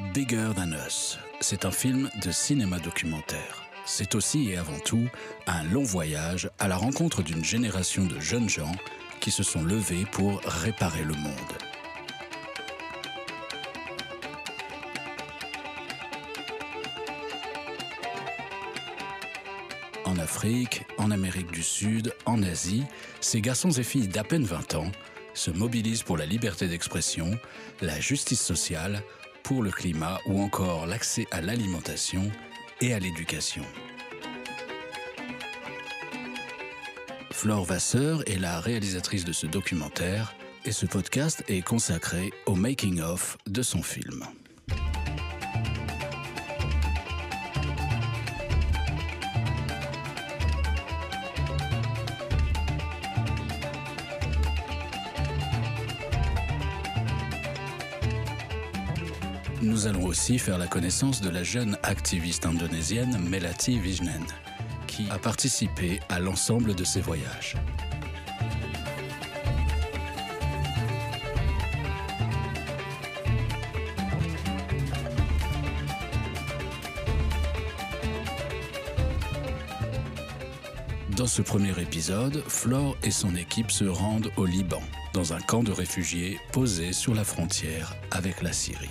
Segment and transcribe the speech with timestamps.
[0.00, 3.62] Bigger Than Us, c'est un film de cinéma documentaire.
[3.84, 5.06] C'est aussi et avant tout
[5.46, 8.72] un long voyage à la rencontre d'une génération de jeunes gens
[9.20, 11.34] qui se sont levés pour réparer le monde.
[20.06, 22.84] En Afrique, en Amérique du Sud, en Asie,
[23.20, 24.90] ces garçons et filles d'à peine 20 ans
[25.34, 27.38] se mobilisent pour la liberté d'expression,
[27.80, 29.02] la justice sociale,
[29.50, 32.30] pour le climat ou encore l'accès à l'alimentation
[32.80, 33.64] et à l'éducation.
[37.32, 43.38] Flore Vasseur est la réalisatrice de ce documentaire et ce podcast est consacré au making-of
[43.48, 44.24] de son film.
[59.70, 64.26] Nous allons aussi faire la connaissance de la jeune activiste indonésienne Melati Vijnen,
[64.88, 67.54] qui a participé à l'ensemble de ces voyages.
[81.16, 84.82] Dans ce premier épisode, Flore et son équipe se rendent au Liban,
[85.12, 88.90] dans un camp de réfugiés posé sur la frontière avec la Syrie.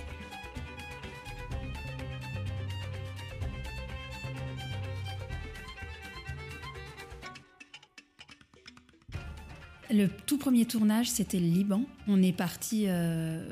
[9.92, 11.82] Le tout premier tournage, c'était le Liban.
[12.06, 13.50] On est parti euh,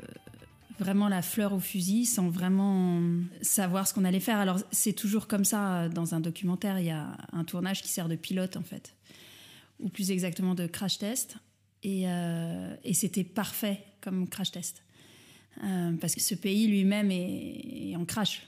[0.79, 3.01] vraiment la fleur au fusil, sans vraiment
[3.41, 4.37] savoir ce qu'on allait faire.
[4.37, 6.79] Alors c'est toujours comme ça euh, dans un documentaire.
[6.79, 8.95] Il y a un tournage qui sert de pilote en fait,
[9.81, 11.35] ou plus exactement de crash test.
[11.83, 14.81] Et, euh, c'était parfait comme crash test,
[15.99, 18.43] parce que ce pays lui-même est, est en crash,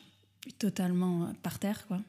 [0.59, 2.01] totalement par terre, quoi.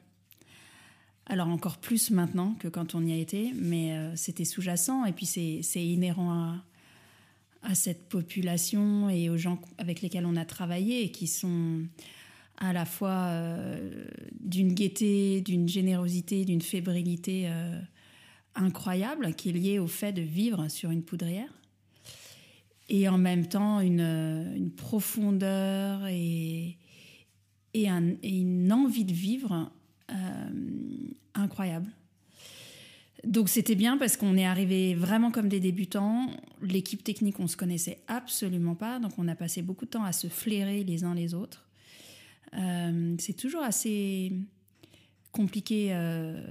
[1.25, 5.13] Alors encore plus maintenant que quand on y a été, mais euh, c'était sous-jacent et
[5.13, 6.59] puis c'est inhérent
[7.61, 11.83] à, cette population et aux gens avec lesquels on a travaillé et qui sont
[12.57, 14.05] à la fois euh,
[14.41, 17.79] d'une gaieté, d'une générosité, d'une fébrilité euh,
[18.55, 21.53] incroyable qui est liée au fait de vivre sur une poudrière
[22.89, 26.77] et en même temps une, profondeur et,
[27.73, 29.71] et, une envie de vivre
[31.35, 31.89] incroyable.
[33.23, 36.29] Donc c'était bien parce qu'on est arrivé vraiment comme des débutants.
[36.61, 40.11] L'équipe technique, on se connaissait absolument pas, donc on a passé beaucoup de temps à
[40.11, 41.65] se flairer les uns les autres.
[42.53, 44.33] Euh, c'est toujours assez
[45.31, 46.45] compliqué euh,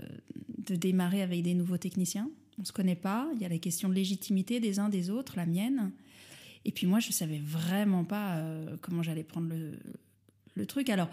[0.67, 2.31] de démarrer avec des nouveaux techniciens.
[2.59, 3.29] On se connaît pas.
[3.35, 5.93] Il y a la question de légitimité des uns des autres, la mienne.
[6.65, 8.41] Et puis moi, je savais vraiment pas
[8.83, 9.73] comment j'allais prendre le,
[10.55, 10.89] le truc.
[10.91, 11.09] Alors,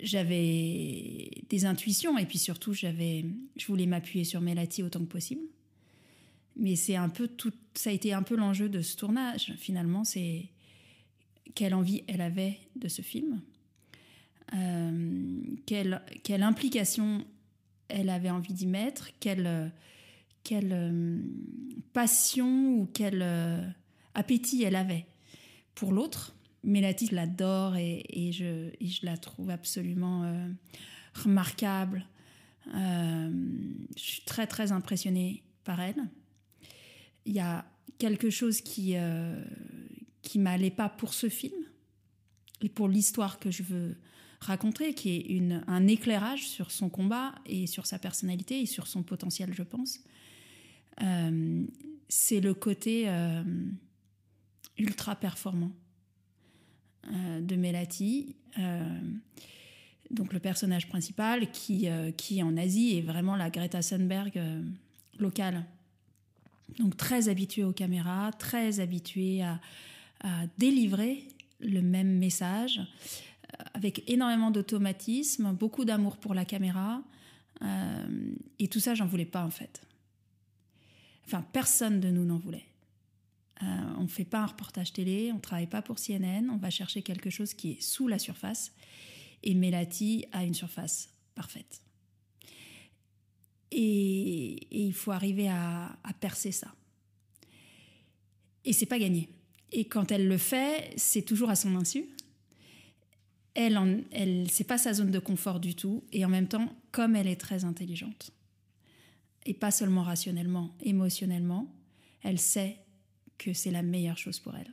[0.00, 3.24] j'avais des intuitions et puis surtout, j'avais,
[3.56, 5.42] je voulais m'appuyer sur Melati autant que possible.
[6.56, 9.52] Mais c'est un peu tout, ça a été un peu l'enjeu de ce tournage.
[9.58, 10.50] Finalement, c'est
[11.54, 13.40] quelle envie elle avait de ce film,
[14.54, 17.24] euh, quelle, quelle implication
[17.88, 19.72] elle avait envie d'y mettre, quelle,
[20.42, 21.18] quelle euh,
[21.92, 23.60] passion ou quel euh,
[24.14, 25.06] appétit elle avait
[25.74, 28.70] pour l'autre Mélati, je l'adore et, je,
[29.04, 30.48] la trouve absolument euh,
[31.14, 32.06] remarquable.
[32.74, 33.30] Euh,
[33.96, 36.02] je suis très très impressionnée par elle.
[37.26, 37.64] Il y a
[37.98, 39.44] quelque chose qui euh,
[40.22, 41.54] qui m'allait pas pour ce film
[42.62, 43.96] et pour l'histoire que je veux
[44.40, 48.86] raconter, qui est une, un éclairage sur son combat et sur sa personnalité et sur
[48.86, 50.00] son potentiel, je pense.
[52.08, 53.08] c'est le côté
[54.78, 55.83] ultra performant euh,
[57.12, 59.00] de Melati, euh,
[60.10, 64.40] donc le personnage principal, qui, euh, qui en Asie est vraiment la Greta Thunberg
[65.18, 65.64] locale.
[66.78, 69.60] Donc très habituée aux caméras, très habituée à,
[70.56, 71.22] délivrer
[71.60, 72.80] le même message,
[73.74, 77.02] avec énormément d'automatisme, beaucoup d'amour pour la caméra.
[78.58, 79.82] et tout ça, j'en voulais pas en fait.
[81.26, 82.64] Enfin, personne de nous n'en voulait.
[83.62, 83.66] Euh,
[83.98, 86.70] on ne fait pas un reportage télé, on ne travaille pas pour CNN, on va
[86.70, 88.72] chercher quelque chose qui est sous la surface.
[89.42, 91.82] Et Melati a une surface parfaite.
[93.70, 96.74] Et, il faut arriver à, percer ça.
[98.64, 99.28] Et c'est pas gagné.
[99.72, 102.06] Et quand elle le fait, c'est toujours à son insu.
[103.54, 106.04] Elle, en, elle, c'est pas sa zone de confort du tout.
[106.12, 108.30] Et en même temps, comme elle est très intelligente,
[109.46, 111.72] et pas seulement rationnellement, émotionnellement,
[112.22, 112.83] elle sait
[113.38, 114.72] que c'est la meilleure chose pour elle.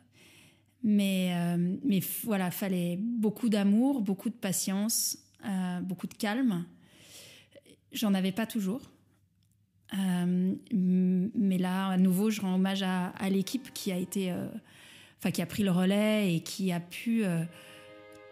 [0.83, 6.65] Mais, euh, mais voilà, fallait beaucoup d'amour, beaucoup de patience, euh, beaucoup de calme.
[7.91, 8.81] J'en avais pas toujours.
[9.97, 14.33] Euh, mais là, à nouveau, je rends hommage à, l'équipe qui a été,
[15.19, 17.23] enfin, qui a pris le relais et qui a pu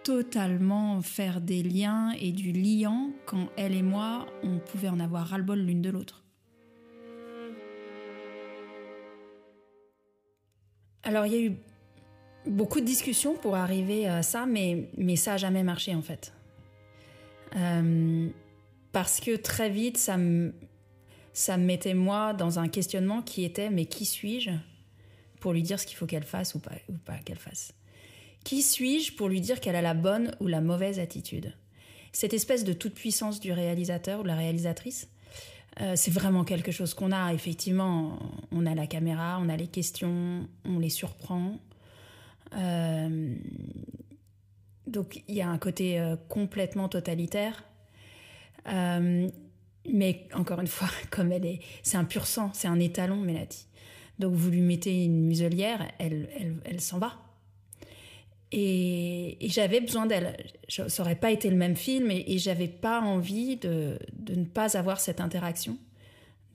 [0.03, 5.27] totalement faire des liens et du liant quand elle et moi, on pouvait en avoir
[5.27, 6.18] ras-le-bol l'une de l'autre.
[11.03, 11.55] Alors, il y a eu
[12.45, 16.33] beaucoup de discussions pour arriver à ça, mais, mais ça n'a jamais marché en fait.
[17.55, 18.29] Euh,
[18.91, 20.53] parce que très vite, ça me,
[21.33, 24.51] ça me mettait moi dans un questionnement qui était mais qui suis-je
[25.39, 27.73] pour lui dire ce qu'il faut qu'elle fasse ou pas, ou pas qu'elle fasse?
[28.43, 31.53] Qui suis-je pour lui dire qu'elle a la bonne ou la mauvaise attitude?
[32.11, 35.09] Cette espèce de toute puissance du réalisateur ou de la réalisatrice,
[35.81, 37.33] euh, c'est vraiment quelque chose qu'on a.
[37.33, 38.19] Effectivement,
[38.51, 41.57] on a la caméra, on a les questions, on les surprend.
[42.55, 43.35] Euh,
[44.87, 47.63] donc il y a un côté euh, complètement totalitaire.
[48.65, 53.67] mais encore une fois, comme elle est, c'est un pur sang, c'est un étalon, Mélanie.
[54.17, 57.28] Donc vous lui mettez une muselière, elle, elle, elle s'en va.
[58.51, 60.35] Et, j'avais besoin d'elle.
[60.67, 64.77] Ça n'aurait pas été le même film et, j'avais pas envie de, de, ne pas
[64.77, 65.77] avoir cette interaction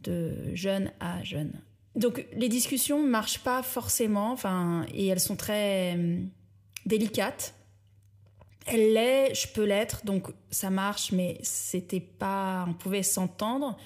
[0.02, 1.52] de jeune à jeune.
[1.96, 6.28] Donc les discussions marchent pas forcément, enfin, et elles sont très hum,
[6.86, 7.54] délicates.
[8.66, 13.76] Elle l'est, je peux l'être, donc ça marche, mais c'était pas, on pouvait s'entendre.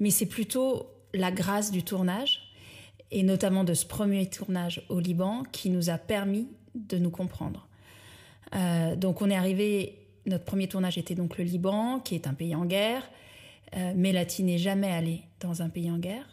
[0.00, 2.52] Mais c'est plutôt la grâce du tournage
[3.10, 7.66] et notamment de ce premier tournage au Liban qui nous a permis de nous comprendre.
[8.54, 12.34] Euh, donc on est arrivé, notre premier tournage était donc le Liban, qui est un
[12.34, 13.08] pays en guerre.
[13.74, 16.28] Euh, n'est jamais allée dans un pays en guerre.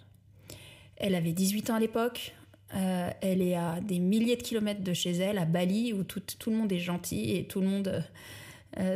[0.98, 2.34] Elle avait 18 ans à l'époque.
[2.76, 6.22] Euh, elle est à des milliers de kilomètres de chez elle, à Bali, où tout,
[6.38, 8.04] tout le monde est gentil et tout le monde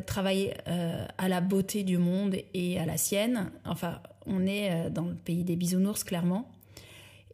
[0.06, 0.54] travaille
[1.18, 3.52] à la beauté du monde et à la sienne.
[3.66, 6.48] Enfin, on est dans le pays des bisounours, clairement.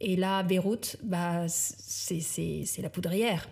[0.00, 3.46] Et là, Beyrouth, bah, c'est la poudrière.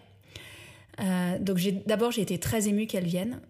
[1.00, 3.41] Euh, donc d'abord j'ai été très émue qu'elle vienne.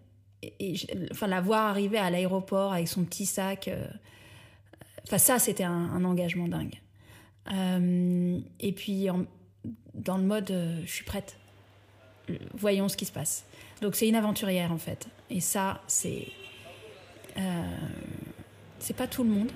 [1.11, 3.85] Enfin la voir arriver à l'aéroport avec son petit sac euh,
[5.05, 6.81] enfin ça c'était un, engagement dingue.
[7.53, 9.09] Euh, et puis
[9.95, 10.55] dans le mode
[10.85, 11.37] je suis prête.
[12.53, 13.47] Voyons ce qui se passe.
[13.81, 15.09] Donc c'est une aventurière en fait.
[15.31, 16.29] Et ça c'est
[18.81, 19.51] c'est pas tout le monde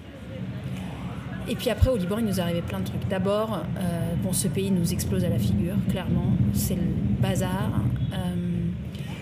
[1.48, 3.08] et puis après, au Liban, il nous arrivait plein de trucs.
[3.08, 6.32] D'abord, euh, bon, ce pays nous explose à la figure, clairement.
[6.52, 6.82] C'est le
[7.20, 7.70] bazar,
[8.12, 8.16] euh,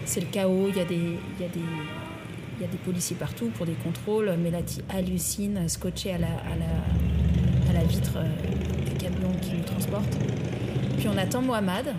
[0.04, 0.68] c'est le chaos.
[0.68, 1.60] Il y, a des, il, y a des,
[2.58, 4.30] il y a des policiers partout pour des contrôles.
[4.36, 8.24] Melati hallucine, scotché à la, à la, à la vitre euh,
[8.84, 10.18] des camions qui nous transportent.
[10.98, 11.94] Puis on attend Mohamed.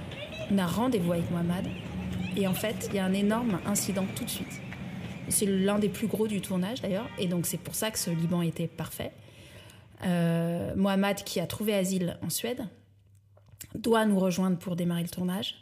[0.51, 1.65] On a rendez-vous avec Mohamed.
[2.37, 4.61] Et en fait, il y a un énorme incident tout de suite.
[5.29, 7.07] C'est l'un des plus gros du tournage d'ailleurs.
[7.17, 9.11] Et donc c'est pour ça que ce Liban était parfait.
[10.03, 12.63] Euh, Mohamed, qui a trouvé asile en Suède,
[13.75, 15.55] doit nous rejoindre pour démarrer le tournage.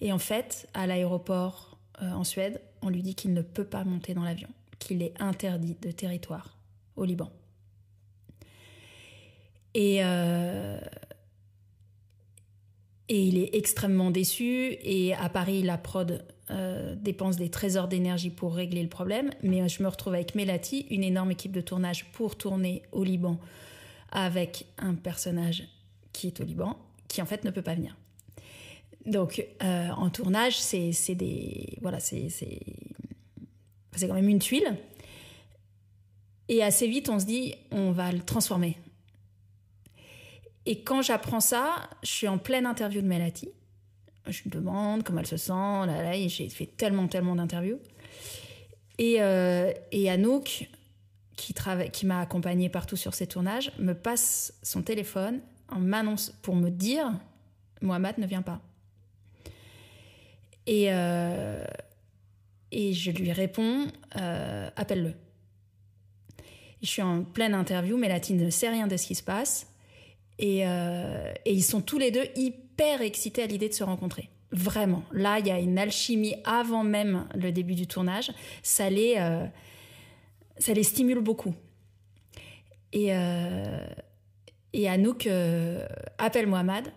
[0.00, 3.84] Et en fait, à l'aéroport euh, en Suède, on lui dit qu'il ne peut pas
[3.84, 4.48] monter dans l'avion,
[4.78, 6.56] qu'il est interdit de territoire
[6.96, 7.30] au Liban.
[9.74, 10.80] Et, euh,
[13.08, 14.76] et il est extrêmement déçu.
[14.82, 16.24] Et à Paris, la prod
[16.96, 19.30] dépense des trésors d'énergie pour régler le problème.
[19.44, 23.38] Mais je me retrouve avec Melati, une énorme équipe de tournage pour tourner au Liban
[24.10, 25.64] avec un personnage
[26.12, 26.76] qui est au Liban,
[27.08, 27.96] qui en fait ne peut pas venir.
[29.06, 34.76] Donc euh, en tournage, c'est des voilà, c'est c'est quand même une tuile.
[36.48, 38.76] Et assez vite, on se dit, on va le transformer.
[40.66, 43.48] Et quand j'apprends ça, je suis en pleine interview de Melati.
[44.26, 45.52] Je me demande comment elle se sent.
[45.52, 47.78] Là, là, j'ai fait tellement, tellement d'interviews.
[48.98, 50.68] Et, euh, et Anouk,
[51.40, 56.68] qui, m'a accompagné partout sur ces tournages, me passe son téléphone en m'annonce pour me
[56.70, 57.12] dire
[57.80, 58.60] Mohamed ne vient pas.
[60.66, 61.64] Et, euh,
[62.70, 65.14] et je lui réponds euh, appelle-le.
[66.82, 69.66] Je suis en pleine interview, Mélatine ne sait rien de ce qui se passe.
[70.38, 74.30] Et, euh, et ils sont tous les deux hyper excités à l'idée de se rencontrer.
[74.52, 75.02] Vraiment.
[75.12, 78.32] Là, il y a une alchimie avant même le début du tournage.
[78.62, 79.16] Ça les
[80.60, 81.54] ça les stimule beaucoup.
[82.92, 83.84] Et, euh,
[84.86, 85.86] Anouk euh,
[86.18, 86.92] appelle Mohamed.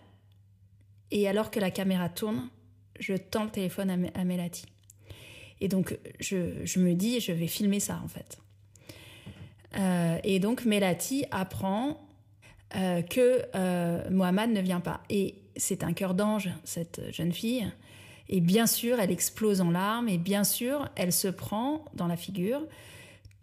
[1.11, 2.49] Et alors que la caméra tourne,
[2.99, 4.65] je tends le téléphone à, Melati.
[5.61, 8.39] Et donc, je, je, me dis, je vais filmer ça, en fait.
[9.77, 11.99] Euh, et donc, Melati apprend
[12.71, 15.01] que Mohamed ne vient pas.
[15.11, 17.71] Et c'est un cœur d'ange, cette jeune fille.
[18.29, 22.17] Et bien sûr, elle explose en larmes et bien sûr, elle se prend dans la
[22.17, 22.63] figure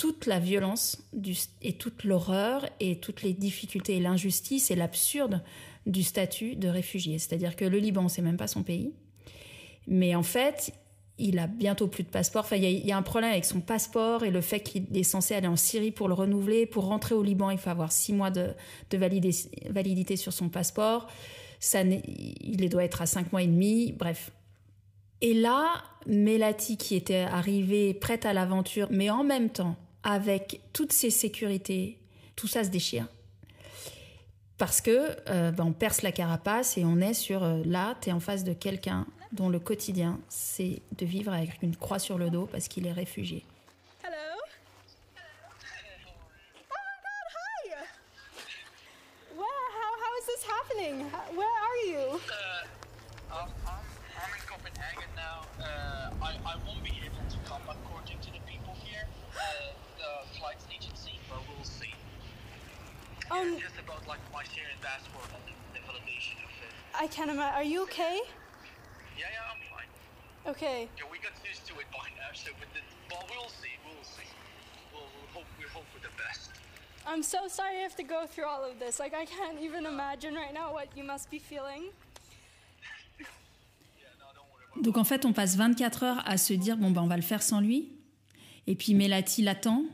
[0.00, 0.96] toute la violence
[1.60, 5.42] et toute l'horreur et toutes les difficultés et l'injustice et l'absurde
[5.84, 7.18] du statut de réfugié.
[7.18, 8.94] C'est-à-dire que le Liban, c'est même pas son pays.
[9.86, 10.72] Mais en fait,
[11.18, 12.46] il a bientôt plus de passeport.
[12.46, 15.34] Enfin, il y, a un problème avec son passeport et le fait qu'il est censé
[15.34, 16.64] aller en Syrie pour le renouveler.
[16.64, 18.54] Pour rentrer au Liban, il faut avoir six mois de,
[18.90, 21.08] validité sur son passeport.
[21.58, 23.92] Ça, il doit être à cinq mois et demi.
[23.92, 24.32] Bref.
[25.20, 30.92] Et là, Melati, qui était arrivée prête à l'aventure, mais en même temps, avec toutes
[30.92, 31.98] ces sécurités,
[32.36, 33.06] tout ça se déchire.
[34.58, 38.10] Parce que euh, ben, on perce la carapace et on est sur euh, là, tu
[38.10, 42.18] es en face de quelqu'un dont le quotidien, c'est de vivre avec une croix sur
[42.18, 43.44] le dos parce qu'il est réfugié.
[51.36, 52.20] Oh are you?
[52.20, 55.46] Uh, I'm, I'm in Copenhagen now.
[55.58, 59.06] Uh, I, I won't be able to come according to the people here.
[59.32, 61.94] Uh, the flights agency, but we'll see.
[63.30, 66.72] Um, yeah, just about like my Syrian passport and the, the validation of it.
[66.98, 67.54] I can't imagine.
[67.54, 68.18] Are you okay?
[69.16, 69.90] Yeah, yeah, I'm fine.
[70.50, 70.88] Okay.
[70.98, 74.02] Yeah, we got used to it by now, so but, the, but we'll see, we'll
[74.02, 74.26] see.
[74.92, 76.50] We'll, we'll hope we hope for the best.
[77.06, 78.98] I'm so sorry you have to go through all of this.
[78.98, 81.90] Like I can't even imagine right now what you must be feeling.
[84.82, 87.22] Donc en fait, on passe 24 heures à se dire bon ben on va le
[87.22, 87.92] faire sans lui.
[88.66, 89.84] Et puis Mélati l'attend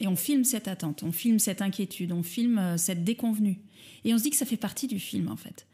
[0.00, 3.60] et on filme cette attente, on filme cette inquiétude, on filme euh, cette déconvenue.
[4.04, 5.66] Et on se dit que ça fait partie du film en fait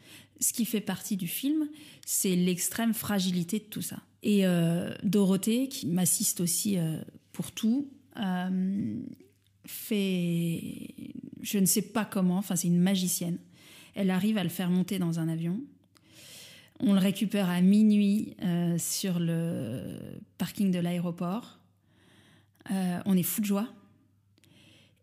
[0.42, 1.68] ce qui fait partie du film,
[2.06, 3.98] c'est l'extrême fragilité de tout ça.
[4.22, 6.98] Et euh, Dorothée, qui m'assiste aussi euh,
[7.32, 7.90] pour tout,
[9.66, 10.94] fait,
[11.42, 13.36] je ne sais pas comment, enfin c'est une magicienne.
[13.94, 15.60] Elle arrive à le faire monter dans un avion.
[16.80, 18.34] On le récupère à minuit
[18.78, 19.98] sur le
[20.38, 21.60] parking de l'aéroport.
[22.70, 23.68] on est fou de joie.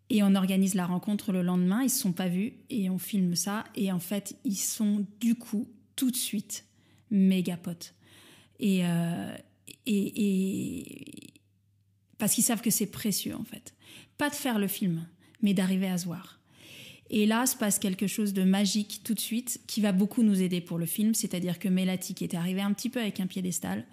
[0.09, 3.35] Et on organise la rencontre le lendemain, ils se sont pas vus et on filme
[3.35, 3.65] ça.
[3.75, 6.65] Et en fait, ils sont du coup tout de suite
[7.11, 7.93] méga potes.
[8.59, 9.35] Et, euh,
[9.85, 11.33] et,
[12.17, 13.73] parce qu'ils savent que c'est précieux en fait.
[14.17, 15.05] Pas de faire le film,
[15.41, 16.39] mais d'arriver à se voir.
[17.09, 20.41] Et là se passe quelque chose de magique tout de suite qui va beaucoup nous
[20.41, 23.27] aider pour le film, c'est-à-dire que Mélati, qui était arrivée un petit peu avec un
[23.27, 23.85] piédestal,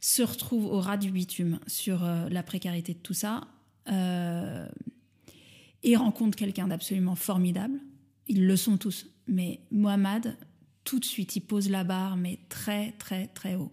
[0.00, 3.46] se retrouve au ras du bitume sur euh, la précarité de tout ça.
[3.90, 4.68] Euh,
[5.82, 7.80] et rencontre quelqu'un d'absolument formidable.
[8.26, 9.06] Ils le sont tous.
[9.26, 10.36] Mais Mohamed,
[10.84, 13.70] tout de suite, il pose la barre, mais très, très, très haut.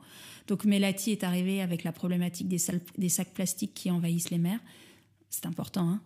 [0.47, 4.59] Donc Melati est arrivée avec la problématique des, sacs plastiques qui envahissent les mers.
[5.29, 6.01] C'est important, hein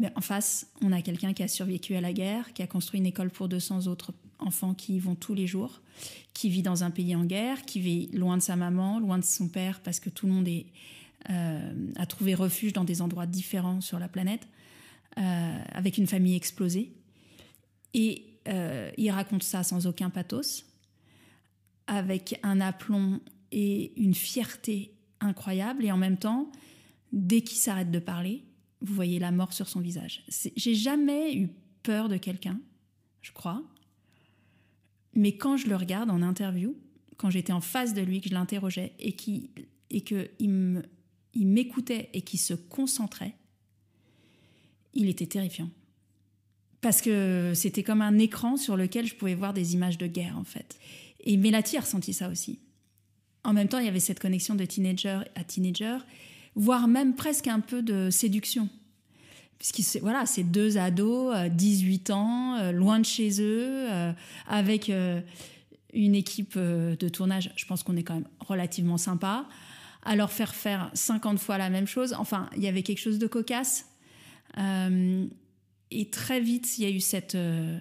[0.00, 2.98] mais en face, on a quelqu'un qui a survécu à la guerre, qui a construit
[3.00, 5.82] une école pour 200 autres enfants qui y vont tous les jours,
[6.32, 9.24] qui vit dans un pays en guerre, qui vit loin de sa maman, loin de
[9.24, 10.48] son père, parce que tout le monde
[11.28, 14.48] euh, a trouvé refuge dans des endroits différents sur la planète.
[15.18, 16.92] Euh, avec une famille explosée.
[17.94, 20.64] Et euh, il raconte ça sans aucun pathos,
[21.88, 25.84] avec un aplomb et une fierté incroyable.
[25.84, 26.52] Et en même temps,
[27.12, 28.44] dès qu'il s'arrête de parler,
[28.82, 30.24] vous voyez la mort sur son visage.
[30.28, 31.48] J'ai jamais eu
[31.82, 32.60] peur de quelqu'un,
[33.20, 33.64] je crois.
[35.14, 36.76] Mais quand je le regarde en interview,
[37.16, 39.50] quand j'étais en face de lui, que je l'interrogeais et qu'il
[39.90, 43.34] et que il m'écoutait et qu'il se concentrait,
[44.94, 45.68] il était terrifiant.
[46.80, 50.38] Parce que c'était comme un écran sur lequel je pouvais voir des images de guerre,
[50.38, 50.78] en fait.
[51.24, 52.58] Et Mélati a ressenti ça aussi.
[53.44, 55.98] En même temps, il y avait cette connexion de teenager à teenager,
[56.54, 58.68] voire même presque un peu de séduction.
[59.58, 64.12] Puisque voilà, c'est deux ados, 18 euh, ans, euh, loin de chez eux, euh,
[64.46, 64.90] avec
[65.92, 69.46] une équipe de tournage, je pense qu'on est quand même relativement sympa,
[70.02, 72.14] à leur faire faire 50 fois la même chose.
[72.18, 73.89] Enfin, il y avait quelque chose de cocasse.
[74.58, 75.26] Euh,
[75.90, 77.78] et très vite, il y a eu cette, euh,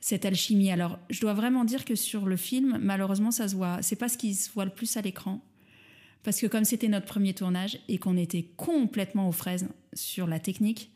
[0.00, 0.70] cette alchimie.
[0.70, 3.82] Alors, je dois vraiment dire que sur le film, malheureusement, ça se voit.
[3.82, 5.40] C'est pas ce qui se voit le plus à l'écran.
[6.22, 10.40] Parce que comme c'était notre premier tournage et qu'on était complètement aux fraises sur la
[10.40, 10.90] technique,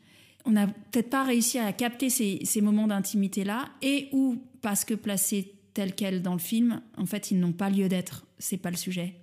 [0.45, 4.93] on n'a peut-être pas réussi à capter ces, ces moments d'intimité-là, et ou parce que
[4.93, 8.25] placés tels quels dans le film, en fait, ils n'ont pas lieu d'être.
[8.39, 9.15] C'est pas le sujet.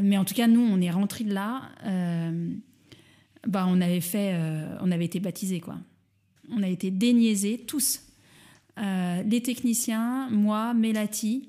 [0.00, 1.70] Mais en tout cas, nous, on est rentrés de là.
[1.84, 2.54] Euh,
[3.46, 5.78] bah, on avait fait, euh, on avait été baptisés quoi.
[6.50, 8.02] On a été déniaisés tous,
[8.78, 11.48] euh, les techniciens, moi, Mélati,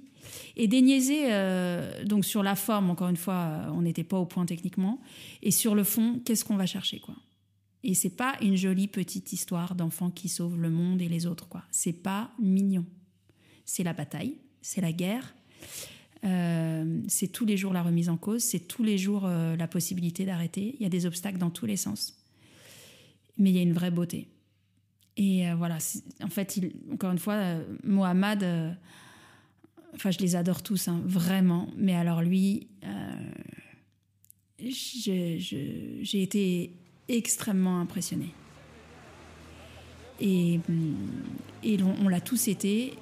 [0.55, 2.89] et déniaisés euh, donc sur la forme.
[2.89, 5.01] Encore une fois, on n'était pas au point techniquement,
[5.41, 7.15] et sur le fond, qu'est-ce qu'on va chercher quoi?
[7.83, 11.47] Et c'est pas une jolie petite histoire d'enfants qui sauvent le monde et les autres,
[11.47, 11.63] quoi.
[11.71, 12.85] C'est pas mignon.
[13.65, 15.33] C'est la bataille, c'est la guerre,
[17.11, 20.25] c'est tous les jours la remise en cause, c'est tous les jours euh, la possibilité
[20.25, 20.75] d'arrêter.
[20.79, 22.17] Il y a des obstacles dans tous les sens.
[23.37, 24.29] Mais il y a une vraie beauté.
[25.17, 25.77] Et euh, voilà,
[26.23, 26.57] en fait,
[26.93, 28.77] encore une fois, Mohamed,
[29.93, 31.67] enfin, je les adore tous, hein, vraiment.
[31.75, 32.69] Mais alors lui,
[34.57, 35.37] j'ai
[36.13, 36.71] été
[37.09, 38.33] extrêmement impressionnée.
[40.21, 40.61] Et,
[41.61, 42.93] et on l'a tous été.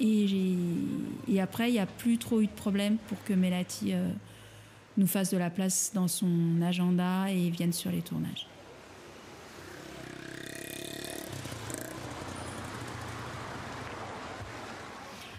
[0.00, 4.10] Et, après, il n'y a plus trop eu de problème pour que Melati euh,
[4.96, 8.46] nous fasse de la place dans son agenda et vienne sur les tournages.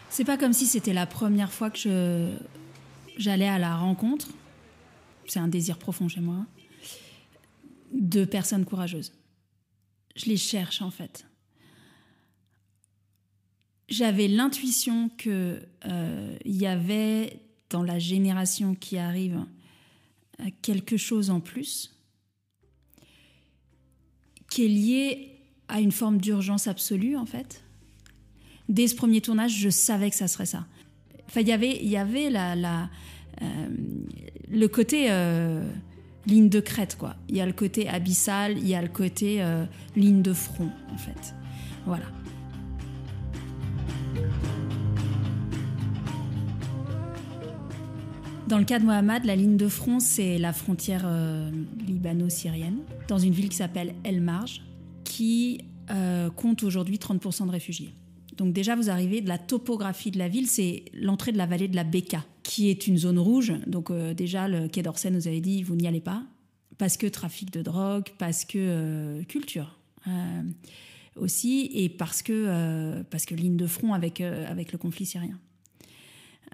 [0.09, 2.33] C'est pas comme si c'était la première fois que
[3.17, 4.27] j'allais à la rencontre.
[5.27, 6.45] C'est un désir profond chez moi
[7.93, 9.13] de personnes courageuses.
[10.15, 11.25] Je les cherche en fait
[13.89, 19.43] j'avais l'intuition que euh, il y avait dans la génération qui arrive
[20.39, 21.95] euh, quelque chose en plus
[24.49, 25.35] qui est lié
[25.67, 27.63] à une forme d'urgence absolue en fait.
[28.67, 30.65] Dès ce premier tournage, je savais que ça serait ça.
[31.27, 32.89] Enfin, il y avait, y avait la
[33.41, 33.67] euh,
[34.49, 35.07] le côté
[36.25, 37.15] ligne de crête quoi.
[37.29, 39.43] Il y a le côté abyssal, il y a le côté
[39.95, 41.35] ligne de front en fait.
[41.85, 42.05] Voilà.
[48.49, 51.51] Dans le cas de Mohamed, la ligne de front, c'est la frontière euh,
[51.85, 54.63] libano-syrienne, dans une ville qui s'appelle El Marj,
[55.03, 57.93] qui euh, compte aujourd'hui 30% de réfugiés.
[58.37, 61.67] Donc déjà, vous arrivez de la topographie de la ville, c'est l'entrée de la vallée
[61.67, 63.53] de la Beka, qui est une zone rouge.
[63.67, 66.23] Donc euh, déjà, le Quai d'Orsay nous avait dit, vous n'y allez pas,
[66.79, 69.77] parce que trafic de drogue, parce que culture
[71.15, 75.37] aussi, et parce que, parce que ligne de front avec, avec le conflit syrien.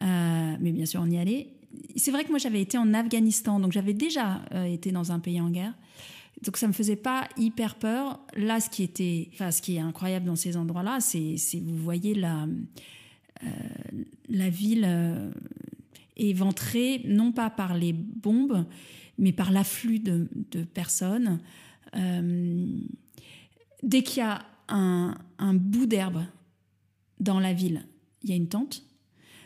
[0.01, 1.54] mais bien sûr, on y allait
[1.95, 5.19] c'est vrai que moi j'avais été en Afghanistan, donc j'avais déjà euh, été dans un
[5.19, 5.73] pays en guerre.
[6.43, 8.19] Donc ça me faisait pas hyper peur.
[8.35, 12.13] Là, ce qui était, enfin, ce qui est incroyable dans ces endroits-là, c'est, vous voyez
[12.13, 12.45] la,
[13.43, 13.47] euh,
[14.29, 15.31] la ville euh,
[16.17, 18.65] éventrée, non pas par les bombes,
[19.17, 20.27] mais par l'afflux de,
[20.73, 21.39] personnes.
[23.81, 26.25] dès qu'il y a un, un bout d'herbe
[27.21, 27.85] dans la ville,
[28.23, 28.83] il y a une tente.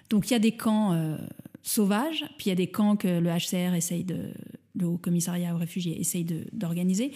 [0.10, 1.18] Donc il y a des camps
[1.62, 4.34] sauvage, puis il y a des camps que le HCR essaye de,
[4.80, 7.12] le Haut Commissariat aux réfugiés essaye d'organiser.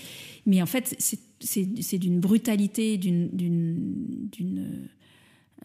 [0.45, 0.95] Mais en fait,
[1.39, 4.89] c'est d'une brutalité, d'une.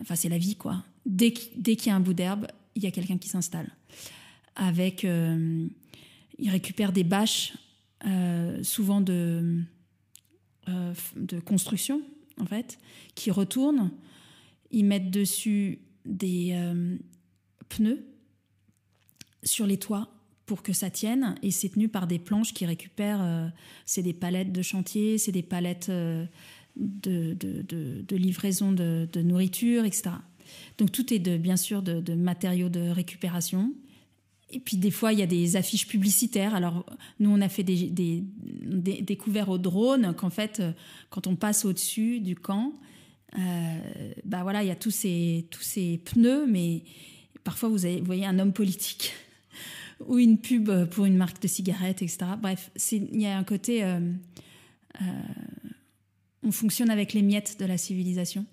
[0.00, 0.84] Enfin, c'est la vie, quoi.
[1.04, 3.68] Dès qu'il y a un bout d'herbe, il y a quelqu'un qui s'installe.
[4.56, 5.04] Avec.
[5.04, 5.66] Euh,
[6.40, 7.54] ils récupèrent des bâches,
[8.06, 9.60] euh, souvent de,
[10.68, 12.00] euh, de construction,
[12.40, 12.78] en fait,
[13.16, 13.90] qui retournent.
[14.70, 16.56] Ils mettent dessus des
[17.68, 18.06] pneus
[19.48, 20.08] sur les toits
[20.48, 23.46] pour que ça tienne et c'est tenu par des planches qui récupèrent, euh,
[23.84, 26.24] c'est des palettes de chantier, c'est des palettes euh,
[26.74, 30.10] de, de, livraison de, nourriture, etc.
[30.78, 33.74] Donc tout est bien sûr de, matériaux de récupération.
[34.50, 36.54] Et puis des fois, il y a des affiches publicitaires.
[36.54, 36.86] Alors
[37.20, 40.72] nous, on a fait des, des, au drone qu'en fait, euh,
[41.10, 42.72] quand on passe au-dessus du camp,
[44.24, 45.46] bah voilà, il y a tous ces,
[46.06, 46.84] pneus, mais
[47.44, 49.12] parfois vous voyez un homme politique
[50.06, 52.18] ou une pub pour une marque de cigarettes, etc.
[52.40, 53.84] Bref, il y a un côté...
[53.84, 54.00] Euh,
[55.02, 55.04] euh,
[56.42, 58.46] on fonctionne avec les miettes de la civilisation.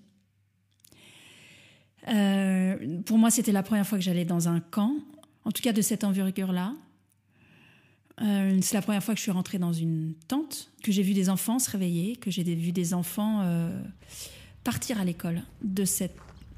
[2.08, 4.94] Euh, pour moi, c'était la première fois que j'allais dans un camp,
[5.44, 6.74] en tout cas de cette envergure-là.
[8.18, 11.30] c'est la première fois que je suis rentrée dans une tente, que j'ai vu des
[11.30, 13.48] enfants se réveiller, que j'ai vu des enfants
[14.64, 15.84] partir à l'école de,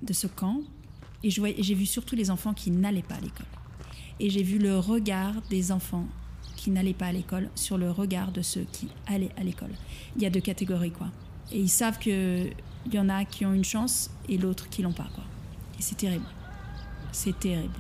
[0.03, 0.63] de ce camp.
[1.23, 3.58] Et j'ai vu surtout les enfants qui n'allaient pas à l'école
[4.21, 6.07] et j'ai vu le regard des enfants
[6.57, 9.71] qui n'allaient pas à l'école sur le regard de ceux qui allaient à l'école.
[10.17, 11.09] Il y a deux catégories, quoi.
[11.53, 12.53] Et ils savent qu'il
[12.93, 15.25] y en a qui ont une chance et l'autre qui l'ont pas, quoi.
[15.79, 16.27] Et c'est terrible.
[17.13, 17.79] C'est terrible.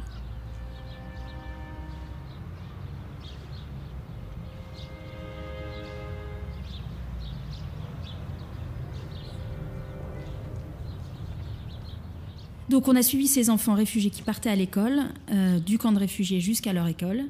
[12.69, 15.01] Donc on a suivi ces enfants réfugiés qui partaient à l'école,
[15.31, 17.25] euh, du camp de réfugiés jusqu'à leur école,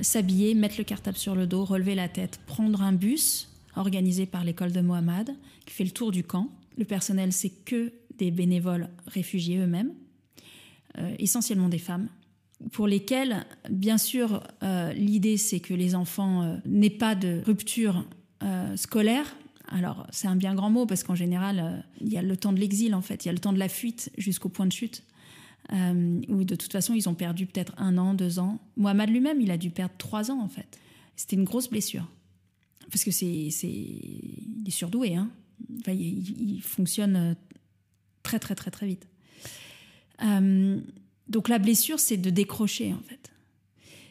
[0.00, 4.42] s'habiller, mettre le cartable sur le dos, relever la tête, prendre un bus organisé par
[4.42, 6.48] l'école de Mohamed qui fait le tour du camp.
[6.78, 9.92] Le personnel, c'est que des bénévoles réfugiés eux-mêmes,
[10.98, 12.08] euh, essentiellement des femmes,
[12.72, 18.06] pour lesquelles, bien sûr, euh, l'idée c'est que les enfants n'aient pas de rupture
[18.76, 19.26] scolaire,
[19.74, 22.52] alors c'est un bien grand mot parce qu'en général, euh, il y a le temps
[22.52, 24.72] de l'exil en fait, il y a le temps de la fuite jusqu'au point de
[24.72, 25.02] chute.
[25.72, 28.60] Euh, où de toute façon ils ont perdu peut-être un an, deux ans.
[28.76, 30.78] Mohamed lui-même, il a dû perdre trois ans en fait.
[31.16, 32.06] C'était une grosse blessure.
[32.90, 35.30] Parce que c'est, c'est, il est surdoué, hein.
[35.88, 37.34] il, fonctionne
[38.22, 39.08] très très très très vite.
[41.28, 43.32] donc la blessure, c'est de décrocher en fait.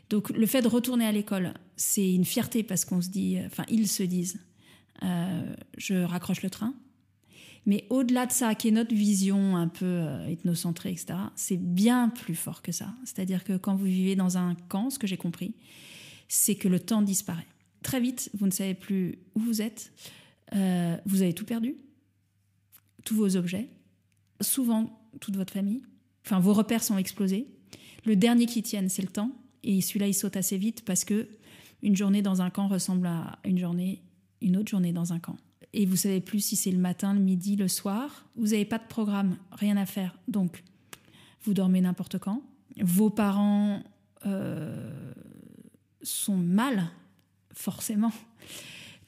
[0.09, 3.63] Donc le fait de retourner à l'école, c'est une fierté parce qu'on se dit, enfin
[3.69, 4.39] ils se disent,
[5.03, 6.73] euh, je raccroche le train.
[7.65, 12.09] Mais au-delà de ça, qui est notre vision un peu euh, ethnocentrée, etc., c'est bien
[12.09, 12.93] plus fort que ça.
[13.05, 15.53] C'est-à-dire que quand vous vivez dans un camp, ce que j'ai compris,
[16.27, 17.47] c'est que le temps disparaît.
[17.83, 19.93] Très vite, vous ne savez plus où vous êtes,
[20.53, 21.75] euh, vous avez tout perdu,
[23.05, 23.69] tous vos objets,
[24.41, 25.83] souvent toute votre famille,
[26.25, 27.47] enfin vos repères sont explosés.
[28.05, 29.31] Le dernier qui tienne, c'est le temps.
[29.63, 31.29] Et celui-là, il saute assez vite parce que
[31.81, 34.01] une journée dans un camp ressemble à une journée,
[34.43, 35.37] une autre journée dans un camp.
[35.73, 38.27] Et vous savez plus si c'est le matin, le midi, le soir.
[38.35, 40.15] Vous n'avez pas de programme, rien à faire.
[40.27, 40.63] Donc,
[41.41, 42.43] vous dormez n'importe quand.
[42.79, 43.81] Vos parents
[44.25, 45.13] euh,
[46.03, 46.91] sont mal,
[47.53, 48.11] forcément.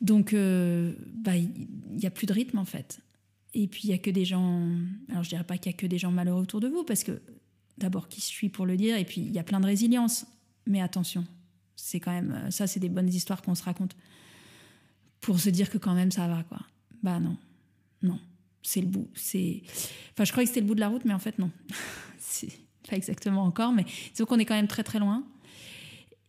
[0.01, 2.99] Donc, euh, bah, il n'y a plus de rythme en fait.
[3.53, 4.69] Et puis, il n'y a que des gens.
[5.09, 7.03] Alors, je dirais pas qu'il y a que des gens malheureux autour de vous, parce
[7.03, 7.21] que
[7.77, 10.25] d'abord, qui suis pour le dire, et puis il y a plein de résilience.
[10.67, 11.25] Mais attention,
[11.75, 13.95] c'est quand même euh, ça, c'est des bonnes histoires qu'on se raconte
[15.25, 16.59] pour se dire que quand même ça va quoi.
[17.01, 17.35] Bah non,
[18.03, 18.19] non,
[18.61, 19.09] c'est le bout.
[19.15, 19.63] C'est,
[20.13, 21.49] enfin, je croyais que c'était le bout de la route, mais en fait non,
[22.19, 22.51] c'est
[22.87, 23.71] pas exactement encore.
[23.71, 25.23] Mais disons qu'on est quand même très très loin.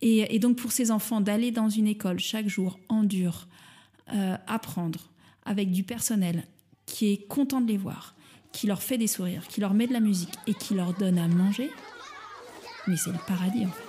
[0.01, 3.47] Et, donc pour ces enfants d'aller dans une école chaque jour en dur,
[4.13, 5.11] euh, apprendre
[5.45, 6.47] avec du personnel
[6.87, 8.15] qui est content de les voir,
[8.51, 11.19] qui leur fait des sourires, qui leur met de la musique et qui leur donne
[11.19, 11.69] à manger,
[12.87, 13.86] mais c'est le paradis en fait.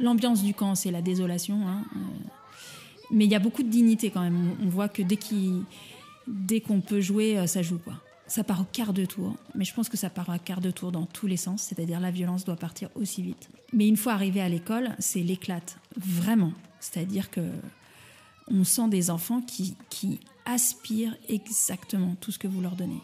[0.00, 1.68] L'ambiance du camp, c'est la désolation.
[1.68, 1.98] Hein, euh.
[3.10, 4.56] mais il y a beaucoup de dignité quand même.
[4.62, 5.02] On voit que
[6.26, 7.94] dès qu'on peut jouer, euh, ça joue quoi.
[8.26, 10.70] Ça part au quart de tour, mais je pense que ça part au quart de
[10.70, 13.50] tour dans tous les sens, c'est-à-dire la violence doit partir aussi vite.
[13.72, 16.52] Mais une fois arrivé à l'école, c'est l'éclate, vraiment.
[16.78, 17.40] C'est-à-dire que
[18.48, 19.76] on sent des enfants qui
[20.44, 23.00] aspirent exactement tout ce que vous leur donnez.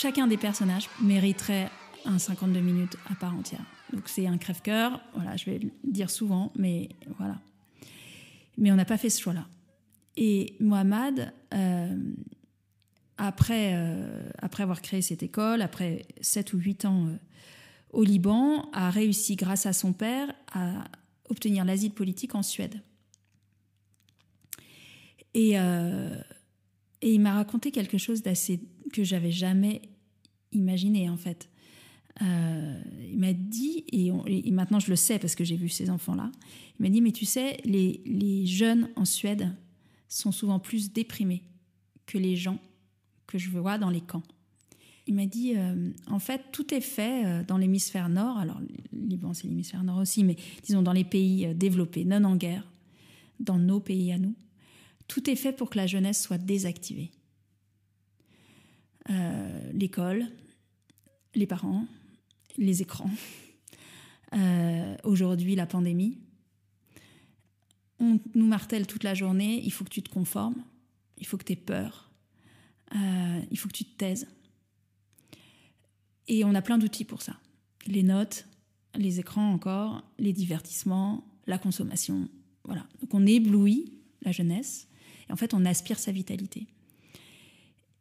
[0.00, 1.70] Chacun des personnages mériterait
[2.06, 3.64] un 52 minutes à part entière.
[3.92, 7.38] Donc c'est un crève-cœur, voilà, je vais le dire souvent, mais voilà.
[8.56, 9.46] Mais on n'a pas fait ce choix-là.
[10.16, 11.96] Et Mohamed, euh,
[13.18, 17.16] après, euh, après avoir créé cette école, après 7 ou 8 ans euh,
[17.90, 20.84] au Liban, a réussi, grâce à son père, à
[21.28, 22.80] obtenir l'asile politique en Suède.
[25.34, 28.60] Et, et il m'a raconté quelque chose d'assez
[28.92, 29.82] que j'avais jamais
[30.52, 31.48] imaginé en fait.
[32.22, 34.10] Euh, il m'a dit, et,
[34.50, 36.30] maintenant je le sais parce que j'ai vu ces enfants-là,
[36.78, 39.54] il m'a dit, mais tu sais, les, jeunes en Suède
[40.08, 41.42] sont souvent plus déprimés
[42.06, 42.58] que les gens
[43.26, 44.24] que je vois dans les camps.
[45.06, 48.60] Il m'a dit, euh, en fait, tout est fait euh, dans l'hémisphère nord, alors
[48.92, 52.70] Liban c'est l'hémisphère nord aussi, mais disons dans les pays développés, non en guerre,
[53.38, 54.34] dans nos pays à nous,
[55.08, 57.10] tout est fait pour que la jeunesse soit désactivée.
[59.10, 60.26] Euh, l'école,
[61.34, 61.86] les parents,
[62.56, 63.10] les écrans,
[64.34, 66.18] euh, aujourd'hui la pandémie.
[67.98, 70.62] On nous martèle toute la journée, il faut que tu te conformes,
[71.18, 72.10] il faut que tu aies peur,
[72.94, 74.28] euh, il faut que tu te taises.
[76.28, 77.36] Et on a plein d'outils pour ça.
[77.86, 78.46] Les notes,
[78.94, 82.28] les écrans encore, les divertissements, la consommation.
[82.64, 82.86] Voilà.
[83.00, 83.92] Donc on éblouit
[84.22, 84.86] la jeunesse
[85.28, 86.68] et en fait on aspire sa vitalité.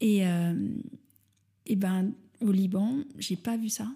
[0.01, 0.55] Et, euh,
[1.65, 3.87] et ben, au Liban, j'ai pas vu ça.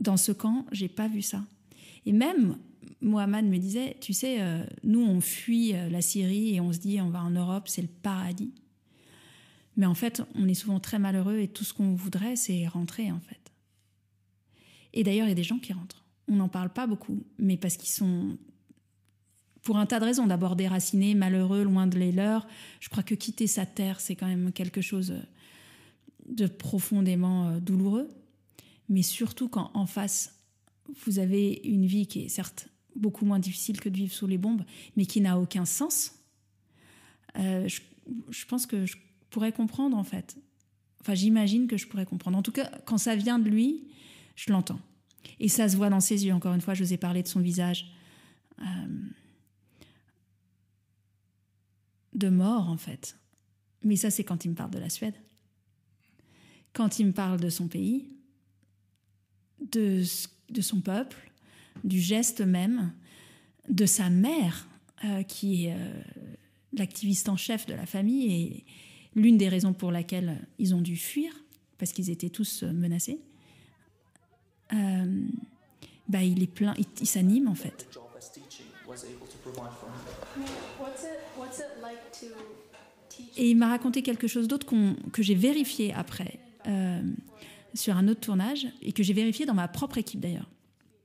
[0.00, 1.44] Dans ce camp, j'ai pas vu ça.
[2.04, 2.58] Et même
[3.00, 6.78] Mohamed me disait, tu sais, euh, nous on fuit euh, la Syrie et on se
[6.78, 8.52] dit on va en Europe, c'est le paradis.
[9.76, 13.12] Mais en fait, on est souvent très malheureux et tout ce qu'on voudrait, c'est rentrer
[13.12, 13.52] en fait.
[14.94, 16.04] Et d'ailleurs, il y a des gens qui rentrent.
[16.28, 18.38] On n'en parle pas beaucoup, mais parce qu'ils sont
[19.66, 20.28] pour un tas de raisons.
[20.28, 22.46] D'abord déraciné, malheureux, loin de les leurs.
[22.78, 25.14] Je crois que quitter sa terre, c'est quand même quelque chose
[26.28, 28.08] de profondément euh, douloureux.
[28.88, 30.36] Mais surtout quand en face,
[31.04, 34.38] vous avez une vie qui est certes beaucoup moins difficile que de vivre sous les
[34.38, 34.62] bombes,
[34.96, 36.12] mais qui n'a aucun sens.
[37.36, 38.96] Euh, je, pense que je
[39.30, 40.36] pourrais comprendre en fait.
[41.00, 42.38] Enfin, j'imagine que je pourrais comprendre.
[42.38, 43.88] En tout cas, quand ça vient de lui,
[44.36, 44.80] je l'entends.
[45.40, 46.32] Et ça se voit dans ses yeux.
[46.32, 47.90] Encore une fois, je vous ai parlé de son visage.
[48.60, 48.64] Euh,
[52.16, 53.16] de mort, en fait.
[53.84, 55.14] Mais ça, c'est quand il me parle de la Suède.
[56.72, 58.08] Quand il me parle de son pays,
[59.60, 60.02] de,
[60.50, 61.30] de son peuple,
[61.84, 62.92] du geste même,
[63.68, 64.68] de sa mère,
[65.04, 66.02] euh, qui est euh,
[66.72, 68.64] l'activiste en chef de la famille et
[69.14, 71.32] l'une des raisons pour laquelle ils ont dû fuir,
[71.78, 73.20] parce qu'ils étaient tous menacés.
[74.72, 75.26] Euh,
[76.08, 77.88] bah, il est plein, il, s'anime en fait.
[83.36, 84.66] Et il m'a raconté quelque chose d'autre
[85.12, 86.38] que j'ai vérifié après
[87.74, 90.48] sur un autre tournage et que j'ai vérifié dans ma propre équipe d'ailleurs.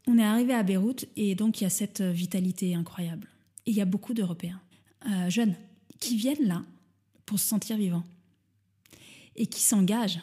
[0.08, 3.28] On est arrivé à Beyrouth et donc il y a cette vitalité incroyable.
[3.66, 4.60] Et il y a beaucoup d'Européens,
[5.08, 5.56] euh, jeunes,
[6.00, 6.64] qui viennent là
[7.26, 8.04] pour se sentir vivants
[9.36, 10.20] et qui s'engagent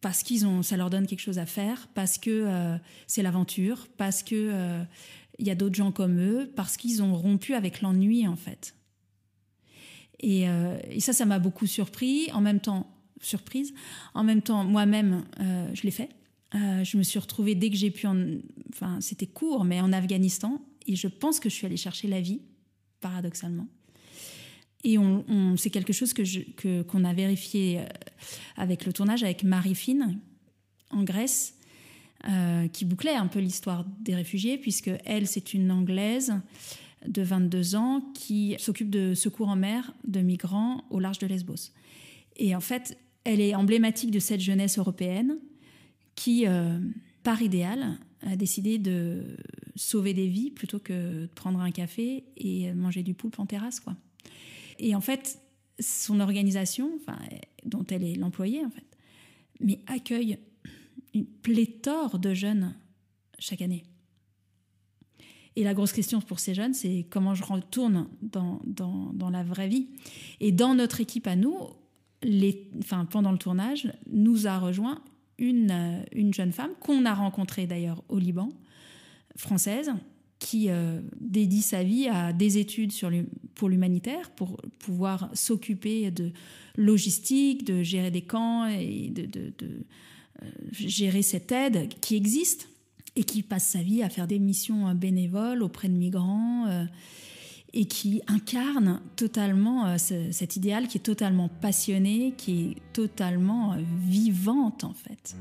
[0.00, 3.86] parce qu'ils ont, ça leur donne quelque chose à faire, parce que euh, c'est l'aventure,
[3.98, 4.82] parce que euh,
[5.40, 8.76] il y a d'autres gens comme eux, parce qu'ils ont rompu avec l'ennui en fait.
[10.20, 10.44] Et,
[10.90, 12.30] et ça, ça m'a beaucoup surpris.
[12.32, 12.86] En même temps,
[13.20, 13.72] surprise.
[14.14, 15.24] En même temps, moi-même,
[15.72, 16.10] je l'ai fait.
[16.54, 18.16] Euh, je me suis retrouvée dès que j'ai pu, en...
[18.72, 22.20] enfin c'était court, mais en Afghanistan, et je pense que je suis allée chercher la
[22.20, 22.40] vie,
[23.00, 23.68] paradoxalement.
[24.82, 24.96] Et
[25.56, 27.84] c'est quelque chose que qu'on a vérifié euh,
[28.56, 30.18] avec le tournage avec Marie Fine
[30.90, 31.54] en Grèce,
[32.28, 36.34] euh, qui bouclait un peu l'histoire des réfugiés, puisque elle, c'est une Anglaise
[37.06, 41.72] de 22 ans qui s'occupe de secours en mer de migrants au large de Lesbos.
[42.36, 45.38] Et en fait, elle est emblématique de cette jeunesse européenne
[46.14, 46.78] qui, euh,
[47.22, 49.36] par idéal, a décidé de
[49.74, 53.80] sauver des vies plutôt que de prendre un café et manger du poulpe en terrasse.
[53.80, 53.96] Quoi.
[54.78, 55.40] Et en fait,
[55.78, 56.90] son organisation,
[57.64, 58.84] dont elle est l'employée, en fait,
[59.60, 60.38] mais accueille
[61.14, 62.74] une pléthore de jeunes
[63.38, 63.84] chaque année.
[65.56, 69.42] Et la grosse question pour ces jeunes, c'est comment je retourne dans, dans, dans, la
[69.42, 69.88] vraie vie.
[70.38, 71.54] Et dans notre équipe à nous,
[72.22, 75.02] les, enfin, pendant le tournage, nous a rejoint
[75.42, 78.50] euh, une, jeune femme qu'on a rencontrée d'ailleurs au Liban,
[79.36, 79.90] française,
[80.38, 82.92] qui euh, dédie sa vie à des études
[83.54, 86.32] pour l'humanitaire, pour pouvoir s'occuper de
[86.76, 89.52] logistique, de gérer des camps et de,
[90.72, 92.68] gérer cette aide qui existe
[93.16, 96.66] et qui passe sa vie à faire des missions bénévoles auprès de migrants
[97.72, 103.76] et qui incarne totalement euh, cet idéal qui est totalement passionné, qui est totalement euh,
[104.06, 105.36] vivante en fait.